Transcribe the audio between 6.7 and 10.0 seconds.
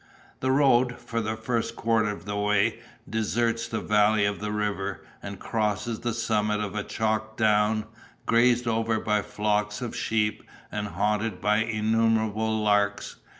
a chalk down, grazed over by flocks of